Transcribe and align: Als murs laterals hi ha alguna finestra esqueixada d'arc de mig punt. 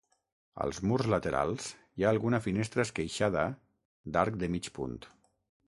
Als 0.63 0.79
murs 0.91 1.09
laterals 1.13 1.67
hi 1.99 2.07
ha 2.07 2.09
alguna 2.13 2.39
finestra 2.47 2.87
esqueixada 2.89 3.47
d'arc 4.17 4.43
de 4.45 4.53
mig 4.59 4.75
punt. 4.79 5.01